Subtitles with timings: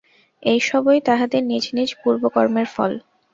[0.43, 2.91] এইসবই তাহাদের নিজ নিজ পূর্বকর্মের ফল।